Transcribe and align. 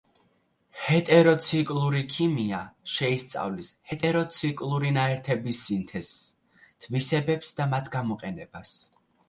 ჰეტეროციკლური 0.85 2.01
ქიმია 2.13 2.61
შეისწავლის 2.93 3.69
ჰეტეროციკლური 3.91 4.95
ნაერთების 4.97 5.63
სინთეზს, 5.69 6.19
თვისებებს 6.87 7.57
და 7.61 7.73
მათ 7.77 7.97
გამოყენებას. 8.01 8.77